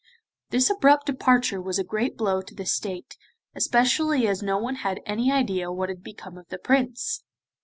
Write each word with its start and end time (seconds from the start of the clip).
This 0.49 0.71
abrupt 0.71 1.05
departure 1.05 1.61
was 1.61 1.77
a 1.77 1.83
great 1.83 2.17
blow 2.17 2.41
to 2.41 2.55
the 2.55 2.65
State, 2.65 3.15
especially 3.53 4.27
as 4.27 4.41
no 4.41 4.57
one 4.57 4.77
had 4.77 4.99
any 5.05 5.31
idea 5.31 5.71
what 5.71 5.89
had 5.89 6.01
become 6.03 6.39
of 6.39 6.47
the 6.47 6.57
Prince. 6.57 7.21